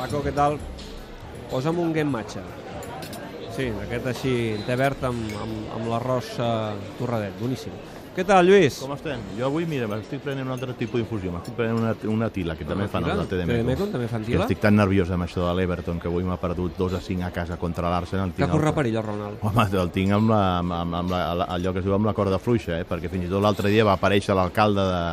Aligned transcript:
Paco, 0.00 0.22
què 0.24 0.32
tal? 0.32 0.54
Posa'm 1.50 1.78
un 1.82 1.90
game 1.92 2.08
matcha. 2.08 2.40
Sí, 3.52 3.66
aquest 3.82 4.06
així, 4.08 4.34
té 4.64 4.76
verd 4.78 5.02
amb, 5.04 5.32
amb, 5.42 5.56
amb 5.76 5.88
l'arròs 5.90 6.30
uh, 6.40 6.70
torradet, 6.96 7.34
boníssim. 7.36 7.74
Què 8.14 8.24
tal, 8.26 8.48
Lluís? 8.48 8.78
Com 8.80 8.94
estem? 8.94 9.20
Jo 9.36 9.50
avui, 9.50 9.66
mira, 9.68 9.86
m'estic 9.90 10.22
prenent 10.24 10.48
un 10.48 10.54
altre 10.54 10.72
tipus 10.78 11.02
d'infusió. 11.02 11.34
M'estic 11.34 11.54
prenent 11.58 11.82
una, 11.82 11.92
una 12.10 12.30
tila, 12.32 12.56
que 12.56 12.64
també 12.66 12.88
fan 12.90 13.04
els 13.10 13.20
de 13.20 13.26
TDM. 13.28 13.58
TDM 13.60 13.92
també 13.92 14.08
fan 14.08 14.24
Que 14.24 14.32
tila? 14.32 14.46
estic 14.46 14.62
tan 14.64 14.80
nerviós 14.80 15.12
amb 15.12 15.26
això 15.26 15.44
de 15.44 15.52
l'Everton, 15.58 16.00
que 16.00 16.08
avui 16.08 16.24
m'ha 16.26 16.40
perdut 16.40 16.80
2 16.80 16.96
a 16.96 17.02
5 17.04 17.28
a 17.28 17.30
casa 17.36 17.60
contra 17.60 17.92
l'Arsenal. 17.92 18.32
Que 18.40 18.48
corre 18.50 18.72
perill, 18.80 18.96
el 19.02 19.06
Ronald. 19.06 19.44
Home, 19.44 19.68
el 19.84 19.92
tinc 19.94 20.16
amb, 20.16 20.32
la, 20.32 20.42
amb, 20.62 20.78
amb, 20.80 20.98
amb 21.04 21.12
la, 21.12 21.22
allò 21.58 21.76
que 21.76 21.84
es 21.84 21.86
diu 21.86 21.98
amb 21.98 22.08
la 22.08 22.16
corda 22.16 22.40
fluixa, 22.40 22.80
eh? 22.80 22.88
perquè 22.88 23.12
fins 23.12 23.28
i 23.28 23.30
tot 23.30 23.44
l'altre 23.44 23.68
dia 23.68 23.84
va 23.86 24.00
aparèixer 24.00 24.34
l'alcalde 24.34 24.88
de, 24.90 25.04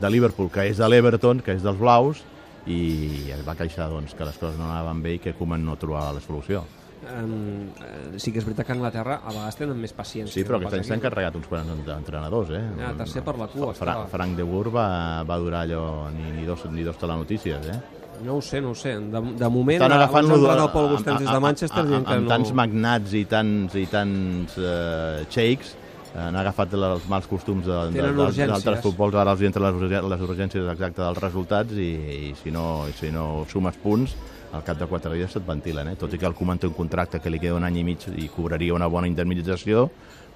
de 0.00 0.16
Liverpool, 0.16 0.48
que 0.50 0.64
és 0.72 0.80
de 0.80 0.88
l'Everton, 0.88 1.44
que 1.44 1.54
és 1.60 1.62
dels 1.62 1.78
blaus, 1.78 2.24
i 2.66 3.30
es 3.32 3.40
va 3.46 3.54
queixar 3.56 3.88
doncs, 3.90 4.14
que 4.14 4.24
les 4.24 4.36
coses 4.38 4.58
no 4.58 4.66
anaven 4.68 5.00
bé 5.02 5.14
i 5.16 5.18
que 5.22 5.32
Koeman 5.34 5.64
no 5.64 5.76
trobava 5.80 6.12
la 6.12 6.20
solució. 6.20 6.64
Um, 7.00 7.70
sí 8.20 8.28
que 8.28 8.42
és 8.42 8.44
veritat 8.44 8.66
que 8.68 8.74
a 8.74 8.76
Anglaterra 8.76 9.14
a 9.24 9.30
vegades 9.32 9.56
tenen 9.56 9.78
més 9.80 9.94
paciència. 9.96 10.34
Sí, 10.34 10.42
però 10.44 10.58
que 10.60 10.66
no 10.66 10.68
aquest 10.68 10.82
any 10.84 10.88
s'han 10.90 11.00
carregat 11.00 11.38
uns 11.38 11.46
quants 11.48 11.70
ent- 11.72 11.88
entrenadors, 11.94 12.50
eh? 12.52 12.60
Ja, 12.76 12.90
tercer 12.98 13.22
per 13.24 13.38
la 13.40 13.46
cua, 13.48 13.70
Fra 13.72 13.94
estava. 13.94 14.06
Frank 14.12 14.36
de 14.36 14.44
Boer 14.44 14.68
va, 14.74 14.88
va 15.24 15.38
durar 15.40 15.62
allò 15.64 16.10
ni, 16.12 16.26
ni, 16.36 16.44
dos, 16.44 16.66
ni 16.70 16.84
dos 16.84 16.98
telenotícies, 17.00 17.70
eh? 17.72 17.78
No 18.22 18.34
ho 18.36 18.42
sé, 18.44 18.60
no 18.60 18.74
ho 18.74 18.76
sé. 18.76 18.98
De, 19.00 19.20
de 19.40 19.48
moment, 19.48 19.80
Estan 19.80 19.94
agafant 19.96 20.28
el 20.28 20.44
Paul 20.44 20.90
amb- 20.90 20.92
Gustens 20.98 21.20
des 21.22 21.30
de 21.30 21.32
amb- 21.38 21.46
Manchester 21.48 21.80
amb, 21.86 21.90
que 22.04 22.12
amb 22.18 22.26
no... 22.26 22.28
tants 22.34 22.52
magnats 22.52 23.14
i 23.16 23.24
tants, 23.24 23.74
i 23.80 23.86
tants 23.88 24.58
uh, 24.60 25.24
shakes 25.32 25.72
han 26.18 26.36
agafat 26.36 26.72
els 26.74 27.06
mals 27.08 27.26
costums 27.30 27.64
de, 27.66 27.76
de, 27.90 28.00
Tenen 28.00 28.16
dels 28.16 28.32
urgències. 28.34 28.54
altres 28.56 28.82
futbols, 28.82 29.14
ara 29.14 29.32
els 29.36 29.42
entren 29.46 29.66
les, 29.68 30.02
les 30.10 30.24
urgències 30.26 30.66
exactes 30.72 31.04
dels 31.04 31.22
resultats 31.22 31.72
i, 31.78 31.90
i 32.30 32.34
si, 32.42 32.50
no, 32.50 32.86
si 32.98 33.12
no 33.14 33.44
sumes 33.50 33.76
punts 33.82 34.16
al 34.52 34.64
cap 34.66 34.80
de 34.80 34.86
quatre 34.90 35.12
dies 35.14 35.30
se't 35.30 35.46
ventilen, 35.46 35.92
eh? 35.92 35.96
tot 35.98 36.10
i 36.12 36.18
que 36.18 36.26
el 36.26 36.34
Koeman 36.34 36.58
té 36.58 36.66
un 36.66 36.74
contracte 36.74 37.20
que 37.22 37.30
li 37.30 37.38
queda 37.38 37.54
un 37.54 37.62
any 37.68 37.76
i 37.78 37.84
mig 37.86 38.08
i 38.18 38.26
cobraria 38.34 38.74
una 38.74 38.88
bona 38.90 39.06
indemnització, 39.06 39.84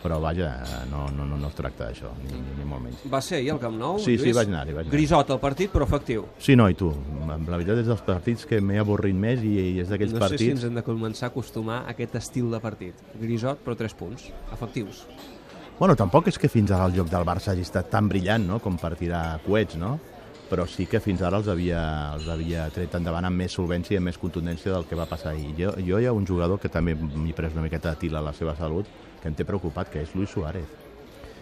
però 0.05 0.20
vaja, 0.22 0.53
no, 0.91 1.08
no, 1.11 1.25
no, 1.27 1.34
no 1.41 1.48
es 1.48 1.56
tracta 1.58 1.88
d'això, 1.88 2.12
ni, 2.22 2.31
ni, 2.31 2.55
ni 2.61 2.66
molt 2.69 2.84
menys. 2.84 3.03
Va 3.11 3.19
ser 3.25 3.41
ahir 3.41 3.50
al 3.56 3.59
Camp 3.59 3.75
Nou? 3.81 3.98
Sí, 3.98 4.14
sí, 4.19 4.28
Lluís? 4.28 4.36
vaig 4.36 4.53
anar-hi, 4.53 4.75
vaig 4.77 4.84
anar-hi. 4.84 4.92
Grisot 4.94 5.33
el 5.34 5.41
partit, 5.42 5.72
però 5.72 5.88
efectiu. 5.88 6.27
Sí, 6.38 6.55
no, 6.61 6.69
i 6.70 6.77
tu? 6.78 6.92
La 7.27 7.38
veritat 7.56 7.81
és 7.83 7.88
dels 7.88 8.05
partits 8.06 8.47
que 8.47 8.61
m'he 8.62 8.78
avorrit 8.78 9.16
més 9.16 9.42
i, 9.42 9.55
i 9.72 9.81
és 9.83 9.88
d'aquells 9.91 10.12
No 10.14 10.20
sé 10.20 10.28
si 10.28 10.36
partits... 10.36 10.53
ens 10.61 10.69
hem 10.69 10.78
de 10.78 10.84
començar 10.86 11.31
a 11.31 11.33
acostumar 11.34 11.81
a 11.83 11.94
aquest 11.97 12.14
estil 12.20 12.53
de 12.55 12.61
partit. 12.62 13.00
Grisot, 13.19 13.64
però 13.66 13.75
3 13.81 13.97
punts, 13.98 14.28
efectius. 14.55 15.06
Bueno, 15.78 15.97
tampoc 15.98 16.28
és 16.30 16.36
que 16.39 16.47
fins 16.47 16.70
ara 16.70 16.84
el 16.86 16.92
joc 16.94 17.08
del 17.11 17.25
Barça 17.27 17.50
hagi 17.50 17.64
estat 17.67 17.89
tan 17.91 18.06
brillant 18.06 18.44
no? 18.47 18.61
com 18.62 18.77
per 18.78 18.92
tirar 18.94 19.41
coets, 19.42 19.75
no? 19.75 19.97
però 20.47 20.69
sí 20.70 20.86
que 20.86 21.00
fins 21.03 21.22
ara 21.25 21.41
els 21.41 21.48
havia, 21.50 21.81
els 22.14 22.28
havia 22.31 22.69
tret 22.70 22.94
endavant 22.94 23.27
amb 23.27 23.42
més 23.42 23.56
solvència 23.58 23.97
i 23.97 23.98
amb 23.98 24.06
més 24.11 24.20
contundència 24.20 24.70
del 24.70 24.86
que 24.86 24.94
va 24.94 25.08
passar 25.11 25.33
ahir. 25.33 25.50
Jo, 25.58 25.72
jo 25.83 25.98
hi 25.98 26.06
ha 26.06 26.14
un 26.14 26.27
jugador 26.28 26.61
que 26.62 26.70
també 26.70 26.94
m'hi 26.94 27.34
pres 27.34 27.56
una 27.56 27.64
miqueta 27.64 27.91
de 27.91 28.05
tila 28.05 28.20
a 28.20 28.28
la 28.28 28.36
seva 28.39 28.55
salut, 28.55 28.86
que 29.22 29.33
em 29.33 29.34
té 29.34 29.47
preocupat, 29.48 29.91
que 29.91 30.05
és 30.05 30.14
Luis 30.14 30.31
Suárez. 30.31 30.69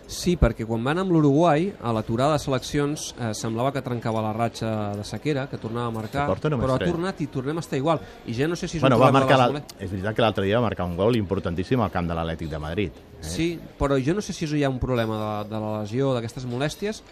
Sí, 0.07 0.35
perquè 0.37 0.67
quan 0.69 0.83
van 0.85 1.01
amb 1.03 1.13
l'Uruguai, 1.15 1.71
a 1.81 1.93
l'aturada 1.95 2.37
de 2.37 2.43
seleccions, 2.43 3.13
eh, 3.17 3.31
semblava 3.39 3.73
que 3.73 3.83
trencava 3.85 4.23
la 4.25 4.33
ratxa 4.37 4.93
de 4.99 5.05
sequera, 5.09 5.47
que 5.49 5.59
tornava 5.63 5.89
a 5.89 5.95
marcar, 5.95 6.27
però 6.37 6.75
ha 6.75 6.79
tornat 6.83 7.21
i 7.25 7.29
tornem 7.33 7.57
a 7.57 7.65
estar 7.65 7.79
igual. 7.79 8.03
I 8.27 8.35
ja 8.37 8.49
no 8.49 8.57
sé 8.57 8.69
si 8.69 8.79
és 8.79 8.83
Bueno, 8.83 8.97
un 8.97 9.03
va 9.03 9.11
problema 9.11 9.27
marcar 9.27 9.53
la... 9.55 9.65
És 9.79 9.91
veritat 9.91 10.17
que 10.17 10.23
l'altre 10.23 10.45
dia 10.45 10.61
va 10.61 10.69
marcar 10.69 10.87
un 10.89 10.97
gol 10.97 11.17
importantíssim 11.17 11.81
al 11.81 11.91
camp 11.91 12.09
de 12.11 12.19
l'Atlètic 12.19 12.51
de 12.51 12.59
Madrid. 12.59 13.03
Eh? 13.21 13.25
Sí, 13.25 13.49
però 13.79 13.99
jo 13.99 14.15
no 14.15 14.21
sé 14.21 14.33
si 14.33 14.47
hi 14.47 14.65
ha 14.65 14.71
un 14.71 14.81
problema 14.83 15.19
de, 15.23 15.51
de 15.55 15.61
la 15.61 15.75
lesió, 15.83 16.13
d'aquestes 16.15 16.47
molèsties, 16.51 17.03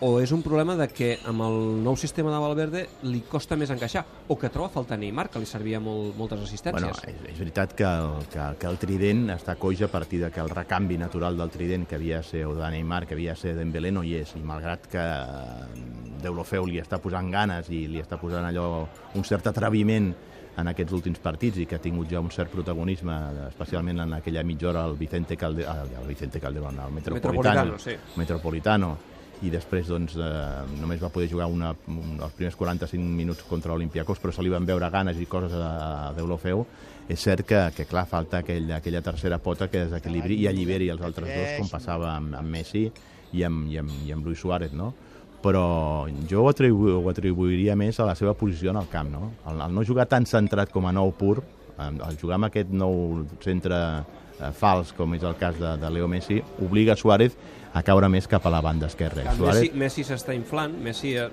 o 0.00 0.20
és 0.22 0.30
un 0.30 0.44
problema 0.46 0.76
de 0.78 0.86
que 0.94 1.08
amb 1.26 1.42
el 1.42 1.56
nou 1.82 1.96
sistema 1.98 2.30
de 2.30 2.38
Valverde 2.38 2.82
li 3.10 3.24
costa 3.26 3.56
més 3.58 3.70
encaixar, 3.74 4.04
o 4.30 4.36
que 4.38 4.50
troba 4.54 4.68
a 4.68 4.72
faltar 4.72 4.98
Neymar, 5.00 5.26
que 5.32 5.42
li 5.42 5.48
servia 5.48 5.80
molt, 5.82 6.14
moltes 6.16 6.38
Bueno, 6.38 6.46
assistències. 6.46 7.02
és, 7.02 7.32
és 7.32 7.38
veritat 7.38 7.74
que 7.74 7.84
el, 7.84 8.28
que, 8.30 8.44
que 8.60 8.68
el 8.70 8.78
trident 8.78 9.24
està 9.34 9.56
coix 9.58 9.82
a 9.82 9.88
partir 9.90 10.22
de 10.22 10.30
que 10.30 10.40
el 10.40 10.50
recanvi 10.50 10.98
natural 10.98 11.36
del 11.36 11.50
trident 11.50 11.88
que 11.88 11.96
havia 11.96 12.22
de 12.22 12.28
ser 12.30 12.46
o 12.46 12.54
de 12.54 12.70
Neymar, 12.70 13.06
que 13.06 13.14
havia 13.14 13.34
de 13.34 13.40
ser 13.40 13.56
Dembélé, 13.56 13.90
no 13.90 14.04
hi 14.04 14.14
és. 14.20 14.36
I 14.38 14.44
malgrat 14.46 14.86
que 14.86 15.02
eh, 15.02 15.82
Deulofeu 16.22 16.66
li 16.66 16.78
està 16.78 17.02
posant 17.02 17.30
ganes 17.30 17.68
i 17.70 17.86
li 17.90 17.98
està 17.98 18.20
posant 18.22 18.46
allò 18.46 18.86
un 19.14 19.24
cert 19.24 19.50
atreviment 19.50 20.12
en 20.58 20.66
aquests 20.66 20.94
últims 20.94 21.18
partits 21.22 21.58
i 21.58 21.66
que 21.66 21.76
ha 21.76 21.82
tingut 21.82 22.10
ja 22.10 22.22
un 22.22 22.30
cert 22.34 22.50
protagonisme, 22.50 23.14
especialment 23.48 24.06
en 24.06 24.14
aquella 24.14 24.42
mitja 24.42 24.70
hora 24.70 24.86
el 24.86 24.96
Vicente, 24.98 25.36
Calde, 25.36 25.66
ah, 25.66 25.84
el 25.86 26.06
Vicente 26.06 26.40
Calderón, 26.40 26.78
el 26.78 26.92
Metropolitano, 26.92 27.76
Metropolitano, 27.76 27.78
sí. 27.78 28.18
Metropolitano 28.18 29.17
i 29.46 29.50
després 29.52 29.86
doncs, 29.86 30.16
eh, 30.18 30.78
només 30.80 31.00
va 31.02 31.10
poder 31.14 31.28
jugar 31.30 31.46
una, 31.52 31.70
un, 31.92 32.16
els 32.18 32.34
primers 32.36 32.56
45 32.58 33.16
minuts 33.20 33.44
contra 33.48 33.72
l'Olimpiakos, 33.72 34.18
però 34.22 34.34
se 34.34 34.42
li 34.42 34.52
van 34.52 34.66
veure 34.66 34.90
ganes 34.90 35.20
i 35.20 35.26
coses 35.30 35.54
a, 35.54 35.68
a 36.08 36.14
Deulofeu. 36.16 36.64
És 37.08 37.22
cert 37.24 37.46
que, 37.48 37.60
que 37.76 37.86
clar, 37.88 38.04
falta 38.10 38.42
aquell, 38.42 38.72
aquella 38.76 39.00
tercera 39.04 39.38
pota 39.40 39.70
que 39.72 39.86
desequilibri 39.86 40.40
i 40.42 40.48
alliberi 40.50 40.90
els 40.92 41.04
altres 41.04 41.30
dos, 41.30 41.52
com 41.60 41.70
passava 41.72 42.10
amb, 42.16 42.34
amb 42.36 42.52
Messi 42.52 42.88
i 43.32 43.44
amb, 43.46 43.68
i, 43.70 43.78
amb, 43.80 43.94
i 44.04 44.12
amb 44.12 44.26
Luis 44.26 44.42
Suárez, 44.42 44.74
no? 44.76 44.92
però 45.38 46.08
jo 46.26 46.42
ho, 46.42 46.48
atribu 46.50 46.88
ho 46.98 47.08
atribuiria 47.12 47.76
més 47.78 48.00
a 48.00 48.06
la 48.08 48.16
seva 48.18 48.32
posició 48.34 48.72
en 48.72 48.80
el 48.80 48.88
camp, 48.90 49.12
no? 49.12 49.28
El, 49.46 49.60
el 49.68 49.76
no 49.76 49.84
jugar 49.86 50.08
tan 50.10 50.26
centrat 50.26 50.72
com 50.74 50.88
a 50.88 50.92
nou 50.92 51.12
pur, 51.14 51.36
el, 51.78 52.18
jugar 52.18 52.40
amb 52.40 52.48
aquest 52.48 52.72
nou 52.74 53.22
centre 53.44 53.78
eh, 53.78 54.50
fals, 54.58 54.90
com 54.98 55.14
és 55.14 55.22
el 55.22 55.36
cas 55.38 55.54
de, 55.60 55.76
de 55.78 55.92
Leo 55.94 56.08
Messi, 56.10 56.40
obliga 56.64 56.96
Suárez 56.98 57.38
a 57.74 57.82
caure 57.82 58.08
més 58.08 58.26
cap 58.28 58.44
a 58.46 58.50
la 58.50 58.60
banda 58.64 58.86
esquerra. 58.86 59.22
Que 59.28 59.36
Suárez, 59.36 59.74
Messi 59.74 60.04
s'està 60.04 60.34
inflant, 60.34 60.72
Messi 60.82 61.14
eh, 61.16 61.28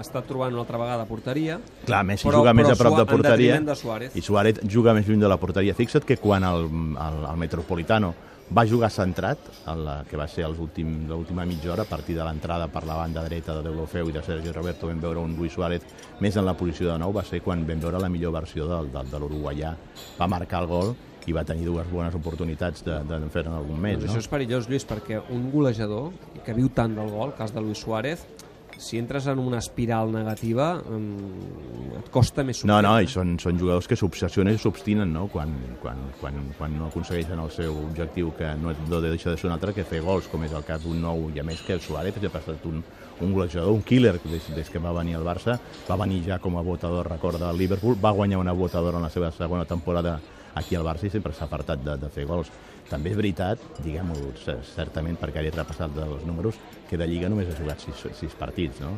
està 0.00 0.22
trobant 0.26 0.52
una 0.52 0.62
altra 0.62 0.78
vegada 0.78 1.04
porteria, 1.06 1.58
Clar, 1.84 2.04
Messi 2.04 2.28
però- 2.28 2.38
juga 2.42 2.52
més 2.54 2.66
però 2.68 2.74
a 2.74 2.82
prop 2.84 2.98
de 2.98 3.06
porteria 3.06 3.60
de 3.60 3.74
Suárez. 3.76 4.14
i 4.16 4.22
Suárez 4.22 4.60
juga 4.68 4.94
més 4.94 5.06
lluny 5.08 5.20
de 5.20 5.28
la 5.28 5.36
porteria. 5.38 5.74
Fixa't 5.74 6.04
que 6.04 6.16
quan 6.16 6.44
el, 6.44 6.68
el, 6.68 7.24
el 7.30 7.36
Metropolitano 7.36 8.14
va 8.54 8.66
jugar 8.68 8.90
centrat, 8.92 9.38
el, 9.72 9.86
que 10.08 10.18
va 10.20 10.26
ser 10.28 10.44
l'última 10.52 11.46
mitja 11.48 11.72
hora, 11.72 11.82
a 11.82 11.88
partir 11.88 12.14
de 12.14 12.22
l'entrada 12.22 12.68
per 12.68 12.84
la 12.84 12.94
banda 12.98 13.22
dreta 13.24 13.54
de 13.56 13.62
Deulofeu 13.64 14.10
i 14.10 14.12
de 14.12 14.22
Sergi 14.22 14.52
Roberto, 14.52 14.86
vam 14.86 15.00
veure 15.00 15.18
un 15.18 15.34
Luis 15.34 15.52
Suárez 15.54 15.82
més 16.20 16.36
en 16.36 16.44
la 16.44 16.52
posició 16.54 16.90
de 16.92 16.98
nou, 17.00 17.12
va 17.12 17.24
ser 17.24 17.40
quan 17.40 17.64
vam 17.66 17.80
veure 17.80 17.98
la 17.98 18.10
millor 18.12 18.32
versió 18.36 18.66
del, 18.68 18.92
del, 18.92 19.08
de 19.10 19.18
l'uruguaià. 19.18 19.74
Va 20.20 20.28
marcar 20.28 20.60
el 20.62 20.68
gol 20.68 20.94
i 21.26 21.32
va 21.32 21.44
tenir 21.44 21.64
dues 21.66 21.90
bones 21.90 22.14
oportunitats 22.14 22.84
de, 22.84 22.98
de, 23.08 23.20
fer-ne 23.32 23.56
algun 23.56 23.80
més. 23.80 23.98
Doncs 23.98 24.10
No? 24.10 24.12
això 24.14 24.24
és 24.24 24.28
perillós, 24.28 24.68
Lluís, 24.68 24.84
perquè 24.86 25.20
un 25.30 25.50
golejador 25.52 26.10
que 26.44 26.52
viu 26.54 26.68
tant 26.74 26.94
del 26.96 27.08
gol, 27.10 27.30
el 27.32 27.38
cas 27.38 27.52
de 27.54 27.60
Luis 27.64 27.78
Suárez, 27.78 28.26
si 28.76 28.98
entres 28.98 29.28
en 29.30 29.38
una 29.38 29.58
espiral 29.62 30.10
negativa 30.10 30.82
et 31.96 32.08
costa 32.10 32.42
més 32.42 32.64
No, 32.64 32.74
sortir. 32.74 32.88
no, 32.88 32.94
i 33.00 33.06
són, 33.06 33.36
són 33.38 33.58
jugadors 33.60 33.86
que 33.86 33.94
s'obsessionen 33.96 34.56
i 34.56 34.58
s'obstinen 34.58 35.12
no? 35.14 35.28
quan, 35.30 35.52
quan, 35.82 36.00
quan, 36.20 36.40
quan 36.58 36.74
no 36.78 36.88
aconsegueixen 36.88 37.38
el 37.38 37.52
seu 37.54 37.76
objectiu, 37.84 38.32
que 38.36 38.50
no, 38.60 38.74
no 38.90 39.00
deixa 39.04 39.30
de 39.30 39.36
ser 39.38 39.46
un 39.48 39.54
altre 39.54 39.72
que 39.76 39.84
fer 39.86 40.00
gols, 40.02 40.26
com 40.32 40.42
és 40.44 40.52
el 40.52 40.64
cas 40.66 40.82
d'un 40.82 41.00
nou, 41.00 41.28
i 41.34 41.38
a 41.40 41.46
més 41.46 41.62
que 41.62 41.78
Suárez 41.78 42.18
ja 42.20 42.26
ha 42.32 42.34
passat 42.34 42.66
un, 42.66 42.82
un 43.22 43.32
golejador, 43.32 43.70
un 43.72 43.82
killer, 43.86 44.16
des, 44.24 44.50
des 44.56 44.70
que 44.70 44.82
va 44.82 44.92
venir 44.98 45.14
al 45.20 45.24
Barça, 45.26 45.58
va 45.88 46.00
venir 46.02 46.24
ja 46.26 46.40
com 46.42 46.58
a 46.58 46.62
votador, 46.66 47.06
recorda, 47.14 47.48
al 47.50 47.58
Liverpool, 47.58 47.94
va 48.02 48.10
guanyar 48.10 48.38
una 48.42 48.52
votadora 48.52 48.98
en 48.98 49.06
la 49.06 49.10
seva 49.14 49.30
segona 49.30 49.64
temporada 49.64 50.18
aquí 50.54 50.76
al 50.78 50.84
Barça 50.86 51.06
i 51.08 51.10
sempre 51.12 51.32
s'ha 51.34 51.48
apartat 51.48 51.82
de, 51.84 51.96
de 52.00 52.08
fer 52.12 52.24
gols. 52.28 52.50
També 52.90 53.10
és 53.10 53.16
veritat, 53.16 53.60
diguem-ho 53.82 54.32
cer- 54.42 54.60
certament, 54.74 55.16
perquè 55.20 55.40
ara 55.40 55.48
he 55.50 55.54
repassat 55.54 55.94
dels 55.96 56.24
números, 56.28 56.58
que 56.88 56.98
de 57.00 57.06
Lliga 57.08 57.30
només 57.32 57.48
ha 57.50 57.58
jugat 57.58 57.80
sis, 57.80 58.04
sis 58.20 58.34
partits, 58.38 58.80
no? 58.84 58.94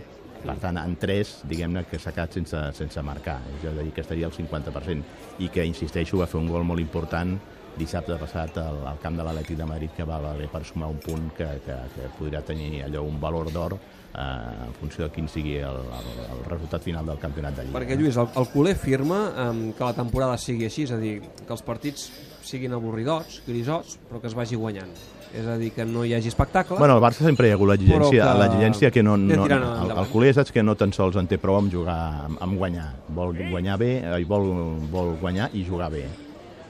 Per 0.47 0.55
tant, 0.63 0.77
en 0.79 0.95
tres, 1.01 1.41
diguem-ne 1.49 1.85
que 1.91 1.99
s'ha 1.99 2.13
quedat 2.15 2.35
sense, 2.37 2.59
sense 2.77 3.03
marcar, 3.03 3.39
és 3.57 3.65
a 3.67 3.73
dir, 3.81 3.91
que 3.95 4.03
estaria 4.05 4.27
al 4.29 4.35
50%, 4.37 5.03
i 5.43 5.49
que, 5.49 5.65
insisteixo, 5.67 6.19
va 6.21 6.27
fer 6.31 6.39
un 6.39 6.51
gol 6.51 6.67
molt 6.69 6.83
important 6.83 7.39
dissabte 7.77 8.17
passat 8.21 8.57
al, 8.63 8.79
al 8.89 8.99
camp 9.03 9.17
de 9.19 9.25
l'Atlètic 9.27 9.57
de 9.59 9.67
Madrid 9.69 9.91
que 9.97 10.05
va 10.09 10.19
valer 10.23 10.49
per 10.53 10.63
sumar 10.65 10.89
un 10.89 10.99
punt 11.03 11.31
que, 11.37 11.49
que, 11.67 11.77
que 11.95 12.09
podria 12.19 12.41
tenir 12.43 12.83
allò 12.87 13.03
un 13.05 13.19
valor 13.21 13.51
d'or 13.53 13.75
eh, 13.77 14.21
en 14.67 14.73
funció 14.81 15.05
de 15.05 15.11
quin 15.13 15.29
sigui 15.29 15.59
el, 15.61 15.77
el, 15.99 16.09
el 16.31 16.41
resultat 16.49 16.83
final 16.87 17.05
del 17.07 17.19
campionat 17.21 17.57
de 17.59 17.67
Lliga. 17.67 17.77
Perquè, 17.79 17.99
Lluís, 18.01 18.17
el, 18.17 18.31
el 18.41 18.49
culer 18.55 18.77
firma 18.81 19.21
um, 19.51 19.67
que 19.77 19.85
la 19.85 19.93
temporada 19.99 20.39
sigui 20.41 20.65
així, 20.71 20.87
és 20.89 20.95
a 20.97 21.01
dir, 21.03 21.19
que 21.43 21.53
els 21.53 21.63
partits 21.67 22.09
siguin 22.47 22.73
avorridots, 22.77 23.43
grisots, 23.47 23.99
però 24.09 24.21
que 24.23 24.31
es 24.33 24.35
vagi 24.39 24.57
guanyant. 24.57 24.93
És 25.37 25.45
a 25.45 25.57
dir, 25.61 25.73
que 25.75 25.85
no 25.85 26.05
hi 26.07 26.15
hagi 26.15 26.31
espectacle. 26.31 26.79
Bueno, 26.79 26.95
al 26.97 27.03
Barça 27.03 27.27
sempre 27.27 27.49
hi 27.49 27.51
ha 27.53 27.57
hagut 27.59 27.69
l'exigència, 27.75 28.23
que- 28.31 28.39
l'exigència 28.41 28.91
que 28.95 29.03
no, 29.03 29.17
no, 29.19 29.45
el, 29.51 29.91
el 29.99 30.07
culer 30.13 30.33
saps 30.33 30.55
que 30.55 30.63
no 30.63 30.77
tan 30.79 30.95
sols 30.97 31.19
en 31.21 31.27
té 31.29 31.37
prou 31.43 31.59
amb 31.59 31.69
jugar, 31.75 31.99
amb, 32.25 32.39
amb 32.41 32.57
guanyar. 32.57 32.87
Vol 33.13 33.35
guanyar 33.51 33.77
bé, 33.83 33.91
eh, 34.07 34.23
vol, 34.25 34.47
vol 34.95 35.17
guanyar 35.21 35.51
i 35.53 35.67
jugar 35.67 35.91
bé. 35.93 36.07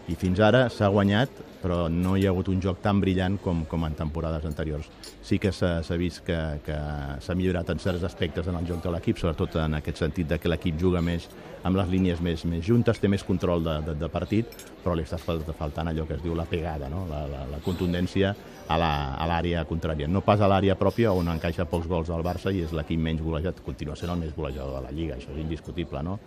I 0.06 0.14
fins 0.19 0.38
ara 0.41 0.67
s'ha 0.70 0.88
guanyat, 0.93 1.31
però 1.62 1.87
no 1.91 2.17
hi 2.17 2.26
ha 2.26 2.31
hagut 2.31 2.49
un 2.53 2.61
joc 2.62 2.82
tan 2.85 3.00
brillant 3.00 3.38
com, 3.43 3.64
com 3.67 3.85
en 3.88 3.94
temporades 3.99 4.44
anteriors. 4.44 4.87
Sí 5.23 5.38
que 5.43 5.50
s'ha 5.53 5.82
vist 5.99 6.23
que, 6.26 6.37
que 6.67 6.76
s'ha 7.25 7.35
millorat 7.35 7.70
en 7.73 7.81
certs 7.82 8.05
aspectes 8.06 8.47
en 8.47 8.58
el 8.61 8.67
joc 8.69 8.82
de 8.85 8.93
l'equip, 8.94 9.19
sobretot 9.19 9.56
en 9.64 9.79
aquest 9.81 10.05
sentit 10.05 10.29
de 10.29 10.38
que 10.38 10.49
l'equip 10.53 10.79
juga 10.81 11.03
més 11.03 11.29
amb 11.67 11.81
les 11.81 11.88
línies 11.91 12.20
més, 12.23 12.44
més 12.47 12.62
juntes, 12.62 13.00
té 13.03 13.08
més 13.11 13.25
control 13.26 13.64
de, 13.64 13.73
de, 13.88 13.94
de 13.99 14.08
partit, 14.12 14.53
però 14.85 14.94
li 14.94 15.03
està 15.03 15.19
fal- 15.19 15.43
faltant 15.58 15.88
allò 15.91 16.05
que 16.06 16.14
es 16.14 16.23
diu 16.23 16.37
la 16.38 16.44
pegada, 16.47 16.87
no? 16.93 17.06
la, 17.11 17.25
la, 17.26 17.41
la 17.50 17.58
contundència 17.64 18.35
a 18.69 18.76
l'àrea 18.79 19.64
contrària. 19.67 20.06
No 20.06 20.23
pas 20.23 20.41
a 20.43 20.47
l'àrea 20.50 20.76
pròpia 20.79 21.11
on 21.14 21.32
encaixa 21.32 21.67
pocs 21.67 21.88
gols 21.91 22.11
al 22.14 22.23
Barça 22.23 22.53
i 22.55 22.62
és 22.62 22.75
l'equip 22.76 23.00
menys 23.03 23.23
golejat, 23.25 23.64
continua 23.67 23.97
sent 23.99 24.12
el 24.14 24.20
més 24.23 24.35
golejador 24.37 24.79
de 24.79 24.85
la 24.87 24.94
Lliga, 24.94 25.17
això 25.19 25.32
és 25.35 25.43
indiscutible, 25.43 26.03
no? 26.06 26.20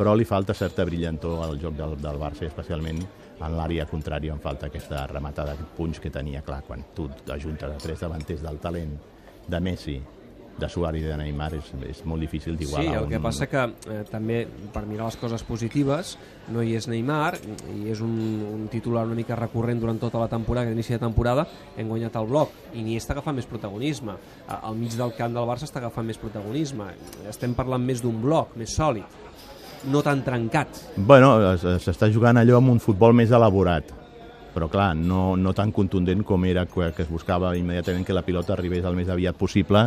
però 0.00 0.14
li 0.16 0.24
falta 0.24 0.54
certa 0.56 0.84
brillantor 0.88 1.42
al 1.44 1.58
joc 1.60 1.74
del, 1.76 1.94
del 2.00 2.16
Barça, 2.18 2.46
especialment 2.46 3.02
en 3.40 3.56
l'àrea 3.56 3.86
contrària 3.88 4.34
en 4.36 4.40
falta 4.42 4.68
aquesta 4.68 5.06
rematada, 5.10 5.56
aquest 5.56 5.76
punx 5.76 6.00
que 6.00 6.12
tenia 6.12 6.44
clar 6.46 6.62
quan 6.66 6.84
tu 6.94 7.08
ajuntes 7.32 7.70
a 7.72 7.80
tres 7.80 8.00
davanters 8.04 8.42
del 8.44 8.58
talent 8.60 8.96
de 9.50 9.60
Messi, 9.60 10.00
de 10.60 10.68
Suárez 10.68 11.02
i 11.02 11.08
de 11.08 11.16
Neymar 11.16 11.54
és, 11.56 11.70
és 11.88 12.02
molt 12.04 12.20
difícil 12.20 12.56
d'igualar. 12.58 12.84
Sí, 12.84 12.96
el 12.98 13.06
un... 13.06 13.10
que 13.14 13.20
passa 13.24 13.46
que 13.48 13.62
eh, 13.64 14.02
també 14.10 14.42
per 14.74 14.82
mirar 14.88 15.08
les 15.08 15.16
coses 15.16 15.42
positives 15.46 16.16
no 16.52 16.60
hi 16.62 16.74
és 16.76 16.86
Neymar 16.90 17.38
i 17.72 17.88
és 17.94 18.02
un, 18.04 18.12
un 18.44 18.66
titular 18.72 19.06
una 19.08 19.16
mica 19.16 19.38
recurrent 19.38 19.80
durant 19.80 19.98
tota 20.02 20.20
la 20.20 20.28
temporada, 20.28 20.68
que 20.68 20.74
d'inici 20.74 20.94
de 20.94 21.00
temporada 21.02 21.46
hem 21.80 21.88
guanyat 21.88 22.20
el 22.20 22.28
bloc 22.28 22.52
i 22.74 22.84
ni 22.84 22.98
està 23.00 23.16
agafant 23.16 23.38
més 23.38 23.48
protagonisme. 23.48 24.18
Al 24.60 24.76
mig 24.76 24.98
del 25.00 25.16
camp 25.16 25.34
del 25.38 25.48
Barça 25.48 25.66
està 25.68 25.80
agafant 25.80 26.06
més 26.06 26.20
protagonisme. 26.20 26.92
Estem 27.30 27.56
parlant 27.56 27.82
més 27.82 28.04
d'un 28.04 28.20
bloc, 28.20 28.52
més 28.60 28.76
sòlid 28.76 29.29
no 29.88 30.02
tan 30.04 30.24
trencat. 30.26 30.84
Bueno, 30.96 31.32
s'està 31.56 32.10
jugant 32.12 32.36
allò 32.40 32.58
amb 32.60 32.74
un 32.74 32.82
futbol 32.82 33.16
més 33.16 33.32
elaborat 33.32 33.96
però 34.50 34.68
clar, 34.68 34.96
no, 34.96 35.36
no 35.36 35.52
tan 35.54 35.70
contundent 35.70 36.24
com 36.26 36.44
era 36.44 36.64
que, 36.66 36.90
que 36.96 37.04
es 37.04 37.10
buscava 37.10 37.52
immediatament 37.56 38.02
que 38.06 38.16
la 38.16 38.24
pilota 38.26 38.54
arribés 38.56 38.84
el 38.84 38.96
més 38.98 39.08
aviat 39.08 39.38
possible 39.38 39.84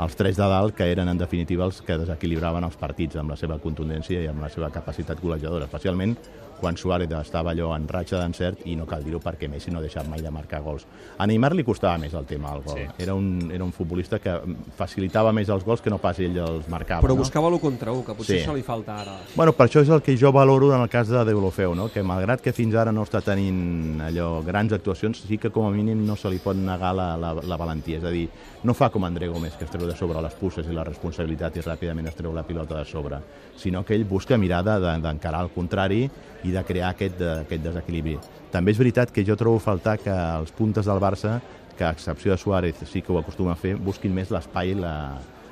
als 0.00 0.16
tres 0.16 0.38
de 0.40 0.46
dalt, 0.48 0.74
que 0.74 0.88
eren 0.90 1.10
en 1.12 1.18
definitiva 1.20 1.66
els 1.68 1.80
que 1.84 1.98
desequilibraven 2.00 2.64
els 2.64 2.78
partits 2.80 3.20
amb 3.20 3.34
la 3.34 3.36
seva 3.36 3.60
contundència 3.62 4.22
i 4.22 4.30
amb 4.30 4.42
la 4.42 4.48
seva 4.52 4.70
capacitat 4.72 5.20
golejadora, 5.20 5.68
especialment 5.68 6.16
quan 6.60 6.76
Suárez 6.76 7.10
estava 7.16 7.54
allò 7.54 7.72
en 7.74 7.88
ratxa 7.88 8.20
d'encert 8.20 8.66
i 8.68 8.76
no 8.76 8.86
cal 8.86 9.02
dir-ho 9.04 9.20
perquè 9.22 9.48
Messi 9.48 9.72
no 9.72 9.80
ha 9.80 9.84
deixat 9.84 10.06
mai 10.08 10.20
de 10.22 10.30
marcar 10.30 10.60
gols. 10.62 10.84
A 11.18 11.26
Neymar 11.26 11.54
li 11.56 11.64
costava 11.64 11.98
més 11.98 12.14
el 12.14 12.26
tema 12.28 12.52
del 12.52 12.62
gol. 12.66 12.78
Sí. 12.78 13.02
Era, 13.06 13.14
un, 13.16 13.50
era 13.52 13.64
un 13.64 13.72
futbolista 13.72 14.20
que 14.20 14.36
facilitava 14.76 15.32
més 15.32 15.48
els 15.48 15.64
gols 15.64 15.80
que 15.80 15.90
no 15.90 15.98
pas 15.98 16.20
ell 16.20 16.36
els 16.44 16.68
marcava. 16.68 17.00
Però 17.04 17.16
no? 17.16 17.24
buscava 17.24 17.48
l'1 17.48 17.62
contra 17.62 17.94
1, 17.96 18.04
que 18.06 18.16
potser 18.18 18.36
sí. 18.36 18.42
això 18.44 18.54
li 18.56 18.64
falta 18.66 18.98
ara. 19.02 19.16
Bueno, 19.34 19.54
per 19.56 19.68
això 19.68 19.82
és 19.84 19.90
el 19.90 20.04
que 20.04 20.16
jo 20.20 20.32
valoro 20.36 20.72
en 20.74 20.84
el 20.84 20.92
cas 20.92 21.08
de 21.08 21.24
Deulofeu, 21.24 21.74
no? 21.74 21.88
que 21.90 22.04
malgrat 22.06 22.44
que 22.44 22.54
fins 22.56 22.76
ara 22.76 22.92
no 22.92 23.06
està 23.08 23.22
tenint 23.24 24.02
allò 24.10 24.30
grans 24.46 24.76
actuacions, 24.76 25.24
sí 25.26 25.40
que 25.40 25.50
com 25.54 25.66
a 25.66 25.74
mínim 25.74 26.04
no 26.06 26.16
se 26.20 26.30
li 26.30 26.40
pot 26.42 26.58
negar 26.58 26.92
la, 26.96 27.10
la, 27.20 27.34
la 27.40 27.60
valentia. 27.60 27.98
És 27.98 28.06
a 28.06 28.12
dir, 28.14 28.26
no 28.62 28.76
fa 28.76 28.90
com 28.92 29.04
André 29.08 29.28
Gómez, 29.28 29.56
que 29.56 29.64
es 29.64 29.72
treu 29.72 29.88
de 29.88 29.96
sobre 29.96 30.20
les 30.20 30.36
pusses 30.36 30.66
i 30.68 30.76
la 30.76 30.84
responsabilitat 30.84 31.56
i 31.56 31.64
ràpidament 31.64 32.10
es 32.10 32.18
treu 32.18 32.34
la 32.36 32.44
pilota 32.46 32.78
de 32.78 32.84
sobre, 32.84 33.20
sinó 33.56 33.84
que 33.84 33.96
ell 33.96 34.04
busca 34.08 34.38
mirada 34.38 34.78
d'encarar 35.00 35.46
el 35.46 35.54
contrari 35.54 36.02
i 36.44 36.49
de 36.54 36.62
crear 36.66 36.92
aquest, 36.94 37.20
aquest 37.20 37.64
desequilibri. 37.64 38.18
També 38.50 38.74
és 38.74 38.80
veritat 38.80 39.12
que 39.14 39.24
jo 39.26 39.36
trobo 39.38 39.60
faltar 39.62 39.98
que 40.02 40.12
els 40.12 40.52
puntes 40.52 40.86
del 40.86 41.02
Barça, 41.02 41.38
que 41.78 41.84
a 41.86 41.92
excepció 41.94 42.32
de 42.32 42.38
Suárez 42.38 42.82
sí 42.90 43.02
que 43.02 43.12
ho 43.12 43.18
acostuma 43.18 43.54
a 43.54 43.60
fer, 43.60 43.76
busquin 43.80 44.12
més 44.14 44.32
l'espai 44.34 44.74
i 44.74 44.74
la, 44.76 44.94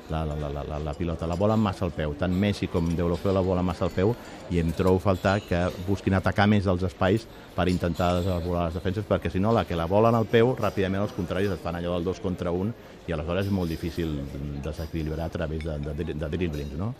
la, 0.09 0.25
la, 0.25 0.35
la, 0.35 0.63
la, 0.63 0.79
la 0.79 0.93
pilota, 0.93 1.27
la 1.27 1.35
volen 1.35 1.59
massa 1.61 1.85
al 1.85 1.93
peu. 1.95 2.13
Tant 2.19 2.33
Messi 2.33 2.67
com 2.71 2.89
Deulofeu 2.95 3.33
la 3.33 3.43
volen 3.45 3.65
massa 3.65 3.85
al 3.87 3.93
peu 3.93 4.13
i 4.49 4.59
em 4.61 4.71
trobo 4.75 4.99
faltar 5.01 5.39
que 5.45 5.61
busquin 5.87 6.17
atacar 6.17 6.47
més 6.49 6.67
els 6.69 6.83
espais 6.85 7.25
per 7.55 7.67
intentar 7.69 8.11
desarbolar 8.19 8.67
les 8.67 8.77
defenses, 8.79 9.05
perquè 9.07 9.31
si 9.31 9.41
no, 9.41 9.53
la 9.55 9.65
que 9.69 9.77
la 9.77 9.87
volen 9.89 10.17
al 10.17 10.27
peu, 10.29 10.55
ràpidament 10.57 11.05
els 11.05 11.15
contraris 11.17 11.53
et 11.53 11.61
fan 11.63 11.77
allò 11.79 11.95
del 11.97 12.09
dos 12.09 12.21
contra 12.23 12.51
un 12.51 12.73
i 13.07 13.13
aleshores 13.13 13.49
és 13.49 13.53
molt 13.53 13.69
difícil 13.69 14.19
desequilibrar 14.63 15.29
a 15.29 15.33
través 15.33 15.65
de, 15.65 15.77
de, 15.89 16.13
de 16.13 16.31
driblings, 16.37 16.77
no? 16.77 16.93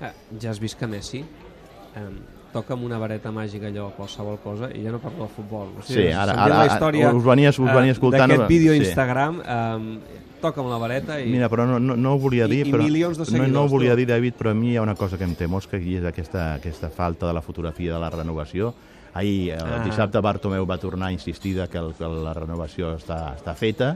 Eh, 0.00 0.12
ja 0.40 0.50
has 0.50 0.60
vist 0.60 0.78
que 0.80 0.88
Messi 0.90 1.22
eh, 1.22 2.08
toca 2.54 2.76
amb 2.76 2.86
una 2.86 3.00
vareta 3.02 3.32
màgica 3.34 3.66
allò 3.68 3.88
qualsevol 3.96 4.38
cosa 4.42 4.70
i 4.70 4.84
ja 4.84 4.92
no 4.94 5.00
parlo 5.02 5.26
de 5.26 5.32
futbol. 5.34 5.72
O 5.80 5.82
sigui, 5.82 6.06
sí, 6.06 6.12
ara, 6.14 6.36
ara, 6.44 6.60
la 6.62 6.68
història, 6.70 7.10
us 7.10 7.26
venia, 7.26 7.50
us 7.50 7.58
venia 7.58 7.96
escoltant... 7.96 8.30
D'aquest 8.30 8.52
vídeo 8.52 8.74
a 8.74 8.78
Instagram 8.78 9.40
eh, 9.42 10.22
toca 10.44 10.62
amb 10.62 10.70
la 10.70 10.78
vareta 10.80 11.18
i... 11.20 11.28
Mira, 11.32 11.48
però 11.52 11.66
no, 11.68 11.80
no, 11.82 11.96
no 11.98 12.14
ho 12.14 12.20
volia 12.22 12.46
dir, 12.50 12.64
i, 12.68 12.72
però, 12.74 12.86
i 12.86 13.02
de. 13.02 13.28
No, 13.38 13.46
no 13.50 13.64
ho 13.64 13.70
volia 13.72 13.96
dir, 13.98 14.06
David, 14.10 14.38
però 14.38 14.52
a 14.52 14.58
mi 14.58 14.72
hi 14.72 14.78
ha 14.78 14.84
una 14.84 14.96
cosa 14.98 15.18
que 15.20 15.26
em 15.26 15.34
té 15.38 15.48
mosca 15.50 15.80
i 15.80 15.98
és 15.98 16.08
aquesta, 16.08 16.54
aquesta 16.60 16.90
falta 16.94 17.28
de 17.30 17.36
la 17.36 17.42
fotografia 17.42 17.94
de 17.96 18.02
la 18.02 18.10
renovació. 18.14 18.74
Ahir, 19.14 19.54
el 19.54 19.76
ah. 19.76 19.82
dissabte, 19.84 20.20
Bartomeu 20.22 20.66
va 20.66 20.78
tornar 20.82 21.12
a 21.12 21.14
insistir 21.14 21.54
que, 21.70 21.78
el, 21.78 21.92
que 21.94 22.08
la 22.08 22.34
renovació 22.34 22.96
està, 22.98 23.20
està 23.38 23.54
feta, 23.54 23.94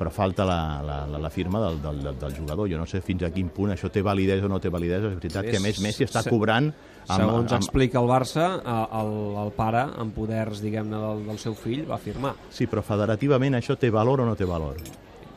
però 0.00 0.10
falta 0.10 0.46
la, 0.48 0.60
la, 0.82 0.96
la, 1.06 1.20
la 1.22 1.30
firma 1.30 1.60
del, 1.66 1.82
del, 1.82 2.06
del 2.18 2.34
jugador. 2.34 2.70
Jo 2.70 2.80
no 2.80 2.86
sé 2.88 3.02
fins 3.04 3.26
a 3.26 3.30
quin 3.34 3.50
punt 3.54 3.74
això 3.74 3.90
té 3.92 4.02
validesa 4.02 4.48
o 4.48 4.50
no 4.50 4.58
té 4.58 4.72
validesa. 4.72 5.10
És 5.12 5.18
veritat 5.20 5.44
sí, 5.44 5.52
que, 5.52 5.60
a 5.60 5.64
més, 5.66 5.82
Messi 5.84 6.08
està 6.08 6.24
se, 6.24 6.32
cobrant... 6.32 6.72
Amb, 7.06 7.16
segons 7.16 7.52
amb... 7.52 7.58
explica 7.58 8.00
el 8.00 8.08
Barça, 8.10 8.48
el, 9.00 9.14
el 9.44 9.54
pare, 9.56 9.86
amb 10.02 10.14
poders, 10.14 10.60
diguem-ne, 10.64 10.98
del, 11.04 11.24
del 11.30 11.40
seu 11.42 11.56
fill, 11.58 11.86
va 11.88 11.98
firmar. 12.02 12.34
Sí, 12.54 12.68
però 12.70 12.84
federativament 12.86 13.58
això 13.58 13.78
té 13.80 13.90
valor 13.94 14.24
o 14.24 14.28
no 14.28 14.36
té 14.38 14.48
valor? 14.48 14.78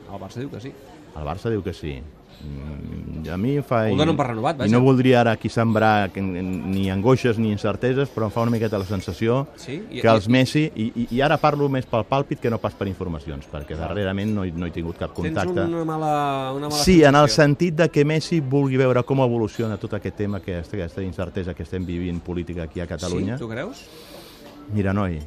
El 0.10 0.20
Barça 0.22 0.44
diu 0.44 0.52
que 0.52 0.62
sí. 0.62 0.74
El 1.14 1.26
Barça 1.26 1.50
diu 1.54 1.64
que 1.66 1.74
sí. 1.74 1.98
Mm, 2.42 3.30
a 3.32 3.38
mi 3.38 3.56
em 3.58 3.64
fa... 3.64 3.84
Ho 3.92 3.98
donen 3.98 4.18
per 4.20 4.28
renovat, 4.28 4.58
vaja. 4.60 4.68
I 4.68 4.74
no 4.74 4.82
voldria 4.84 5.22
ara 5.22 5.36
aquí 5.38 5.50
sembrar 5.50 6.12
ni 6.18 6.90
angoixes 6.92 7.38
ni 7.40 7.52
incerteses, 7.54 8.10
però 8.12 8.28
em 8.28 8.34
fa 8.34 8.44
una 8.44 8.52
miqueta 8.52 8.80
la 8.82 8.88
sensació 8.90 9.46
sí? 9.56 9.78
I, 9.90 10.02
que 10.02 10.10
els 10.12 10.28
Messi... 10.28 10.66
I, 10.76 10.90
i, 11.04 11.08
I 11.18 11.22
ara 11.24 11.38
parlo 11.42 11.70
més 11.72 11.88
pel 11.90 12.04
pàlpit 12.10 12.42
que 12.44 12.52
no 12.52 12.60
pas 12.64 12.76
per 12.76 12.90
informacions, 12.92 13.48
perquè 13.52 13.78
darrerament 13.80 14.34
no 14.36 14.48
he, 14.48 14.52
no 14.52 14.68
he 14.68 14.74
tingut 14.76 15.00
cap 15.00 15.14
contacte. 15.16 15.56
Tens 15.62 15.72
una 15.72 15.86
mala, 15.88 16.16
una 16.56 16.72
mala 16.72 16.84
Sí, 16.84 17.00
en 17.04 17.16
el 17.20 17.30
sentit 17.32 17.78
de 17.80 17.90
que 17.94 18.04
Messi 18.08 18.42
vulgui 18.42 18.82
veure 18.82 19.06
com 19.08 19.24
evoluciona 19.24 19.80
tot 19.80 19.96
aquest 20.00 20.20
tema, 20.26 20.42
que 20.44 20.60
aquesta 20.60 21.06
incertesa 21.06 21.54
que 21.54 21.64
estem 21.64 21.86
vivint 21.88 22.20
política 22.24 22.68
aquí 22.68 22.84
a 22.84 22.88
Catalunya. 22.90 23.38
Sí, 23.38 23.46
tu 23.46 23.52
creus? 23.52 23.86
Mira, 24.74 24.94
noi, 24.94 25.20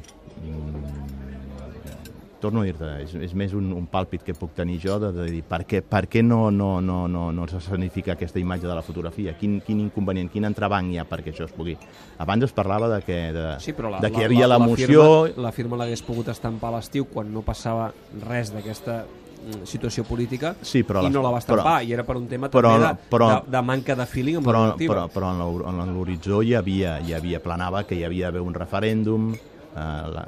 torno 2.39 2.61
a 2.61 2.67
dir-te, 2.67 2.87
és, 3.03 3.13
és 3.27 3.33
més 3.37 3.53
un, 3.57 3.71
un 3.75 3.85
pàlpit 3.89 4.23
que 4.25 4.35
puc 4.37 4.53
tenir 4.57 4.77
jo 4.83 4.97
de, 5.01 5.11
de 5.15 5.27
dir 5.31 5.43
per 5.47 5.61
què, 5.69 5.81
per 5.85 6.05
què 6.11 6.23
no, 6.25 6.47
no, 6.53 6.77
no, 6.83 6.99
no, 7.11 7.27
no 7.33 7.47
s'escenifica 7.49 8.13
aquesta 8.13 8.39
imatge 8.41 8.67
de 8.67 8.75
la 8.77 8.83
fotografia? 8.85 9.33
Quin, 9.39 9.59
quin 9.65 9.81
inconvenient, 9.87 10.29
quin 10.33 10.47
entrebanc 10.49 10.93
hi 10.93 11.01
ha 11.01 11.07
perquè 11.09 11.33
això 11.33 11.47
es 11.47 11.55
pugui... 11.55 11.77
Abans 12.23 12.47
es 12.47 12.53
parlava 12.55 12.89
de 12.91 13.01
que, 13.05 13.19
de, 13.33 13.45
sí, 13.63 13.73
la, 13.77 14.01
de 14.03 14.11
que 14.13 14.21
hi 14.21 14.27
havia 14.29 14.49
l'emoció... 14.51 15.07
La, 15.33 15.47
la 15.49 15.53
firma 15.55 15.79
l'hagués 15.81 16.03
pogut 16.05 16.29
estampar 16.33 16.71
a 16.71 16.77
l'estiu 16.77 17.09
quan 17.09 17.31
no 17.33 17.43
passava 17.45 17.89
res 18.27 18.53
d'aquesta 18.53 18.99
mm, 19.01 19.65
situació 19.65 20.05
política 20.05 20.53
sí, 20.61 20.83
però 20.85 21.05
i 21.07 21.11
no 21.13 21.25
la 21.25 21.33
va 21.33 21.41
estampar 21.41 21.65
però, 21.65 21.89
i 21.89 21.93
era 21.97 22.05
per 22.05 22.19
un 22.21 22.29
tema 22.29 22.51
però, 22.53 22.77
també 22.77 22.87
de, 22.87 23.11
però, 23.11 23.33
de, 23.33 23.51
de 23.57 23.65
manca 23.65 23.97
de 23.97 24.07
feeling 24.09 24.41
amb 24.41 24.49
però, 24.49 24.65
la 24.69 24.79
però, 24.79 25.09
però 25.13 25.33
en 25.33 25.93
l'horitzó 25.95 26.41
hi 26.45 26.53
havia, 26.57 26.99
hi 27.01 27.17
havia 27.17 27.41
planava 27.43 27.85
que 27.87 27.97
hi 27.97 28.05
havia 28.05 28.29
d'haver 28.29 28.45
un 28.45 28.57
referèndum 28.57 29.31
la, 29.77 30.23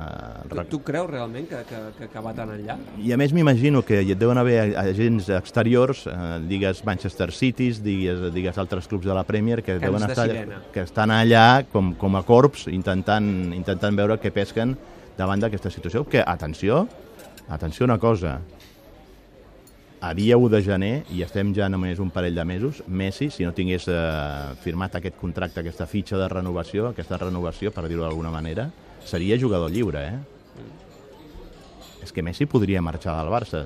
tu, 0.50 0.64
tu 0.72 0.80
creus 0.86 1.10
realment 1.10 1.48
que, 1.50 1.62
que, 1.70 1.80
que, 1.98 2.10
que 2.14 2.24
va 2.24 2.34
tan 2.38 2.52
enllà? 2.54 2.78
I 3.02 3.14
a 3.16 3.18
més 3.20 3.34
m'imagino 3.36 3.82
que 3.86 4.02
hi 4.04 4.16
deuen 4.20 4.40
haver 4.42 4.58
agents 4.82 5.30
exteriors, 5.40 6.06
eh, 6.10 6.38
digues 6.50 6.84
Manchester 6.88 7.32
Cities, 7.36 7.82
digues, 7.86 8.28
digues 8.36 8.60
altres 8.62 8.88
clubs 8.92 9.08
de 9.08 9.16
la 9.16 9.26
Premier, 9.28 9.64
que, 9.66 9.80
deuen 9.82 10.06
estar, 10.10 10.30
que 10.74 10.86
estan 10.86 11.14
allà 11.16 11.66
com, 11.72 11.94
com 12.00 12.20
a 12.20 12.24
corps 12.28 12.68
intentant, 12.72 13.30
intentant 13.56 13.98
veure 14.00 14.20
què 14.22 14.34
pesquen 14.36 14.78
davant 15.20 15.42
d'aquesta 15.44 15.72
situació. 15.74 16.06
Que, 16.08 16.24
atenció, 16.26 16.86
atenció 17.50 17.88
una 17.90 18.00
cosa, 18.00 18.40
a 20.02 20.14
dia 20.14 20.38
1 20.38 20.50
de 20.50 20.62
gener, 20.64 20.94
i 21.12 21.24
estem 21.26 21.52
ja 21.56 21.68
només 21.70 22.00
un 22.00 22.12
parell 22.14 22.38
de 22.38 22.46
mesos, 22.48 22.84
Messi, 22.88 23.30
si 23.34 23.44
no 23.44 23.52
tingués 23.56 23.90
eh, 23.92 23.98
firmat 24.64 24.96
aquest 24.96 25.18
contracte, 25.20 25.60
aquesta 25.60 25.88
fitxa 25.90 26.18
de 26.20 26.30
renovació, 26.32 26.88
aquesta 26.90 27.20
renovació, 27.20 27.74
per 27.76 27.88
dir-ho 27.88 28.06
d'alguna 28.06 28.32
manera, 28.32 28.70
seria 29.06 29.38
jugador 29.40 29.72
lliure, 29.72 30.06
eh? 30.08 30.20
És 32.04 32.14
que 32.16 32.24
Messi 32.24 32.48
podria 32.50 32.82
marxar 32.82 33.18
del 33.20 33.32
Barça 33.32 33.66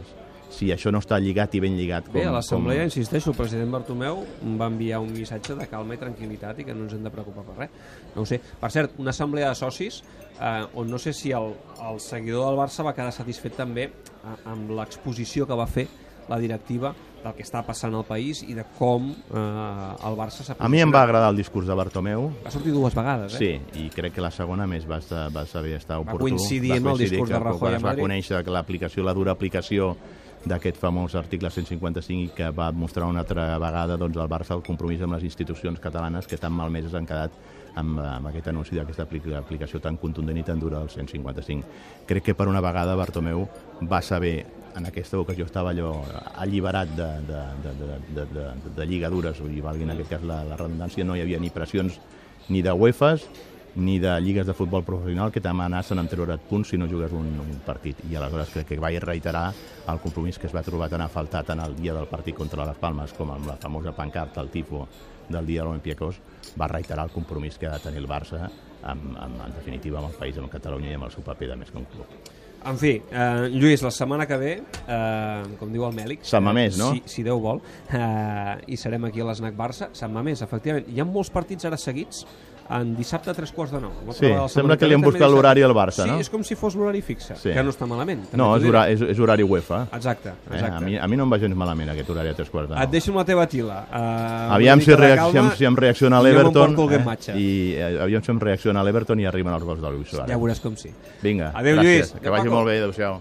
si 0.54 0.70
això 0.74 0.92
no 0.94 1.02
està 1.02 1.18
lligat 1.22 1.56
i 1.58 1.62
ben 1.64 1.76
lligat. 1.78 2.08
Com, 2.10 2.20
Bé, 2.20 2.26
a 2.30 2.34
l'assemblea, 2.36 2.84
com... 2.84 2.92
insisteixo, 2.92 3.32
el 3.32 3.38
president 3.38 3.72
Bartomeu 3.74 4.22
va 4.60 4.68
enviar 4.70 5.00
un 5.02 5.10
missatge 5.14 5.56
de 5.58 5.66
calma 5.72 5.98
i 5.98 6.02
tranquil·litat 6.02 6.62
i 6.62 6.68
que 6.68 6.76
no 6.78 6.86
ens 6.86 6.94
hem 6.98 7.06
de 7.06 7.14
preocupar 7.14 7.46
per 7.48 7.58
res. 7.64 7.80
No 8.14 8.24
ho 8.24 8.30
sé. 8.30 8.40
Per 8.62 8.70
cert, 8.74 9.00
una 9.02 9.14
assemblea 9.16 9.50
de 9.50 9.58
socis 9.58 10.04
eh, 10.04 10.66
on 10.80 10.92
no 10.94 11.02
sé 11.02 11.16
si 11.18 11.34
el, 11.34 11.56
el 11.90 12.00
seguidor 12.04 12.52
del 12.52 12.62
Barça 12.62 12.86
va 12.86 12.94
quedar 12.98 13.14
satisfet 13.16 13.58
també 13.58 13.90
eh, 13.90 14.36
amb 14.50 14.76
l'exposició 14.78 15.50
que 15.50 15.58
va 15.58 15.68
fer 15.70 15.88
la 16.30 16.40
directiva 16.40 16.94
del 17.24 17.36
que 17.38 17.46
està 17.46 17.64
passant 17.66 17.94
al 17.96 18.06
país 18.08 18.44
i 18.46 18.56
de 18.58 18.66
com 18.78 19.12
eh, 19.12 20.08
el 20.08 20.18
Barça 20.20 20.46
s'ha 20.46 20.58
A 20.60 20.70
mi 20.72 20.82
em 20.84 20.92
va 20.94 21.04
agradar 21.08 21.32
el 21.34 21.40
discurs 21.40 21.70
de 21.70 21.78
Bartomeu. 21.78 22.30
Va 22.44 22.52
sortir 22.54 22.74
dues 22.76 22.96
vegades, 22.96 23.38
eh? 23.38 23.40
Sí, 23.40 23.86
i 23.86 23.88
crec 23.94 24.18
que 24.18 24.26
la 24.26 24.32
segona 24.32 24.68
més 24.70 24.88
va, 24.90 25.00
estar, 25.04 25.30
va 25.34 25.46
saber 25.50 25.78
estar 25.80 26.02
oportú. 26.04 26.26
Va 26.26 26.30
coincidir 26.30 26.76
amb 26.78 26.94
el 26.94 27.06
discurs 27.06 27.32
de 27.32 27.40
Rajoy 27.40 27.78
a 27.78 27.80
Madrid. 27.80 27.88
Va 27.88 28.10
conèixer 28.10 28.44
l'aplicació, 28.52 29.08
la 29.08 29.16
dura 29.18 29.34
aplicació 29.36 29.94
d'aquest 30.44 30.76
famós 30.76 31.16
article 31.16 31.50
155 31.50 32.14
i 32.20 32.32
que 32.36 32.50
va 32.52 32.70
mostrar 32.76 33.08
una 33.08 33.22
altra 33.24 33.54
vegada 33.62 33.96
doncs, 33.98 34.18
al 34.20 34.30
Barça 34.32 34.58
el 34.58 34.64
compromís 34.66 35.02
amb 35.02 35.16
les 35.16 35.24
institucions 35.30 35.80
catalanes 35.80 36.28
que 36.28 36.40
tan 36.40 36.52
malmeses 36.52 36.96
han 37.00 37.08
quedat 37.08 37.38
amb, 37.80 38.00
amb 38.00 38.28
aquest 38.30 38.50
anunci 38.52 38.76
d'aquesta 38.76 39.08
aplicació 39.40 39.80
tan 39.82 39.98
contundent 39.98 40.42
i 40.42 40.44
tan 40.44 40.60
dura 40.60 40.82
del 40.82 40.92
155. 40.92 42.04
Crec 42.10 42.28
que 42.28 42.36
per 42.36 42.50
una 42.52 42.62
vegada 42.62 42.98
Bartomeu 43.00 43.48
va 43.90 44.02
saber 44.02 44.36
en 44.76 44.90
aquesta 44.90 45.20
ocasió 45.22 45.46
estava 45.46 45.72
allò 45.72 45.94
alliberat 46.42 46.92
de, 46.98 47.08
de, 47.30 47.42
de, 47.64 47.74
de, 47.80 47.98
de, 48.18 48.28
de, 48.34 48.76
de 48.78 48.86
lligadures, 48.90 49.40
i 49.50 49.62
valgui 49.62 49.88
en 49.88 49.96
aquest 49.96 50.16
cas 50.16 50.28
la, 50.28 50.44
la 50.48 50.60
redundància, 50.60 51.06
no 51.06 51.18
hi 51.18 51.24
havia 51.24 51.40
ni 51.40 51.54
pressions 51.54 52.00
ni 52.50 52.62
de 52.66 52.74
UEFAs 52.74 53.28
ni 53.76 53.98
de 53.98 54.20
lligues 54.22 54.46
de 54.46 54.54
futbol 54.54 54.84
professional 54.86 55.32
que 55.34 55.42
t'amenacen 55.42 55.98
amb 55.98 56.10
treure't 56.10 56.44
punts 56.50 56.70
si 56.70 56.78
no 56.78 56.86
jugues 56.90 57.12
un, 57.12 57.32
un 57.42 57.56
partit. 57.66 58.04
I 58.06 58.18
aleshores 58.20 58.52
crec 58.54 58.68
que 58.70 58.78
vaig 58.82 59.00
reiterar 59.02 59.48
el 59.90 60.02
compromís 60.04 60.38
que 60.38 60.46
es 60.48 60.54
va 60.54 60.62
trobar 60.62 60.92
tan 60.92 61.02
a 61.02 61.10
faltar 61.10 61.44
tant 61.48 61.64
el 61.64 61.74
dia 61.80 61.96
del 61.98 62.06
partit 62.12 62.38
contra 62.38 62.68
les 62.70 62.78
Palmes 62.78 63.16
com 63.18 63.34
amb 63.34 63.50
la 63.50 63.58
famosa 63.58 63.96
pancarta, 63.98 64.42
el 64.42 64.54
tifo 64.54 64.88
del 65.30 65.46
dia 65.46 65.64
de 65.64 65.68
l'Olimpiakos, 65.70 66.22
va 66.60 66.70
reiterar 66.70 67.08
el 67.08 67.16
compromís 67.16 67.58
que 67.58 67.68
ha 67.68 67.74
de 67.74 67.82
tenir 67.82 68.04
el 68.04 68.10
Barça 68.10 68.46
amb, 68.46 69.18
amb, 69.18 69.42
en 69.48 69.58
definitiva 69.58 70.00
amb 70.00 70.12
el 70.12 70.18
país, 70.22 70.38
amb 70.38 70.54
Catalunya 70.54 70.92
i 70.92 70.98
amb 71.00 71.10
el 71.10 71.16
seu 71.16 71.26
paper 71.26 71.54
de 71.54 71.62
més 71.64 71.72
que 71.72 71.82
un 71.82 71.90
club. 71.90 72.34
En 72.66 72.78
fi, 72.80 72.94
eh, 73.12 73.50
Lluís, 73.52 73.82
la 73.84 73.92
setmana 73.92 74.26
que 74.26 74.38
ve, 74.40 74.52
eh, 74.88 75.44
com 75.60 75.72
diu 75.74 75.84
el 75.84 75.96
Mèlic... 75.98 76.24
Sant 76.24 76.46
Mamés, 76.46 76.78
no? 76.80 76.94
Si, 76.94 77.04
si 77.12 77.26
Déu 77.26 77.42
vol, 77.44 77.60
eh, 77.92 78.54
i 78.72 78.78
serem 78.80 79.04
aquí 79.10 79.20
a 79.20 79.28
l'Snac 79.28 79.58
Barça. 79.58 79.90
Sant 79.98 80.14
Mamés, 80.16 80.42
efectivament. 80.46 80.88
Hi 80.88 81.04
ha 81.04 81.08
molts 81.08 81.32
partits 81.34 81.68
ara 81.68 81.80
seguits 81.82 82.24
en 82.70 82.96
dissabte 82.96 83.30
a 83.30 83.34
tres 83.34 83.52
quarts 83.52 83.74
de 83.74 83.82
nou. 83.82 83.92
Sí, 84.16 84.30
sembla 84.54 84.78
que 84.78 84.88
li 84.88 84.96
han 84.96 85.02
buscat 85.04 85.30
l'horari 85.30 85.64
al 85.66 85.74
Barça, 85.76 86.04
sí, 86.04 86.10
no? 86.10 86.20
és 86.20 86.30
com 86.32 86.44
si 86.44 86.56
fos 86.56 86.76
l'horari 86.76 87.02
fixe, 87.02 87.36
Sí. 87.36 87.52
que 87.52 87.64
no 87.64 87.72
està 87.72 87.88
malament. 87.90 88.24
també 88.30 88.38
No, 88.38 88.56
és, 88.58 88.64
hora, 88.70 88.86
és, 88.90 89.02
és 89.02 89.20
horari 89.20 89.44
UEFA. 89.44 89.88
Exacte, 89.94 90.30
Eh? 90.30 90.54
exacte. 90.54 90.78
A, 90.78 90.80
mi, 90.80 90.98
a 90.98 91.08
mi 91.08 91.18
no 91.18 91.24
em 91.24 91.34
va 91.34 91.40
gens 91.40 91.56
malament 91.56 91.90
aquest 91.90 92.10
horari 92.10 92.30
a 92.30 92.34
tres 92.34 92.50
quarts 92.50 92.70
de 92.70 92.76
nou. 92.76 92.84
Et 92.84 92.90
deixo 92.90 93.12
amb 93.12 93.18
la 93.22 93.26
teva 93.26 93.48
tila. 93.48 93.84
Uh, 93.92 94.54
Aviam 94.56 94.82
si, 94.82 94.96
reacciona, 94.96 95.56
si 95.56 95.66
em 95.66 95.76
reacciona 95.76 96.18
i 96.18 96.20
jo 96.20 96.28
l'Everton 96.28 96.70
m'emporto 96.72 96.84
el 96.84 96.90
eh? 97.30 97.38
I 97.38 97.74
eh, 97.76 98.02
aviam 98.08 98.24
si 98.24 98.32
em 98.32 98.40
reacciona 98.40 98.84
l'Everton 98.84 99.20
i 99.20 99.26
arriben 99.26 99.54
els 99.54 99.64
gols 99.64 99.82
de 99.82 99.92
Luis 99.92 100.10
Suárez. 100.10 100.32
Ja 100.32 100.40
veuràs 100.40 100.62
com 100.64 100.76
sí. 100.80 100.92
Vinga, 101.22 101.52
Adéu, 101.54 101.78
gràcies. 101.78 102.14
Lluís. 102.14 102.22
Que 102.24 102.30
vagi 102.30 102.50
molt 102.50 102.68
bé, 102.68 102.78
adéu-siau. 102.80 103.20